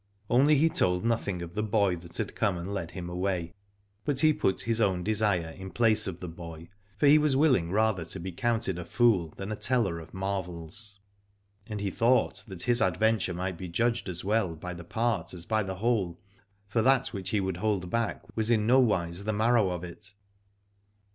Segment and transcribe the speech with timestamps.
[0.31, 3.53] Only he told nothing of the boy that had come and led him away:
[4.03, 7.69] but he put his own desire in place of the boy, for he was willing
[7.71, 10.99] rather to be counted a fool than a teller of marvels.
[11.67, 15.45] And he thought that his adventure might be judged as well by the part as
[15.45, 16.19] by the whole,
[16.67, 20.13] for that which he would hold back was in no wise the marrow of it.